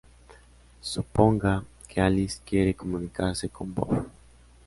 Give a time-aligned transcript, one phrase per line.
[0.81, 4.07] Suponga que Alice quiere comunicarse con Bob.